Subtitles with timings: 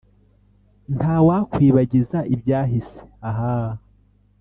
[0.95, 2.97] ntawakwibagiza ibyahise,
[3.29, 3.75] aaah